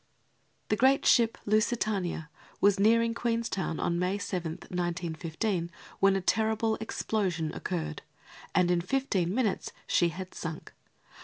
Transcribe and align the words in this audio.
_The 0.69 0.75
great 0.75 1.05
ship 1.05 1.37
Lusitania 1.45 2.29
was 2.59 2.79
nearing 2.79 3.13
Queenstown 3.13 3.79
on 3.79 3.99
May 3.99 4.17
7th, 4.17 4.65
1915, 4.71 5.69
when 5.99 6.15
a 6.15 6.21
terrible 6.21 6.73
explosion 6.77 7.53
occurred, 7.53 8.01
and 8.55 8.71
in 8.71 8.81
fifteen 8.81 9.31
minutes 9.35 9.71
she 9.85 10.09
had 10.09 10.33
sunk. 10.33 10.73